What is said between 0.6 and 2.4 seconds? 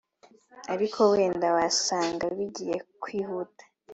ariko wenda wasanga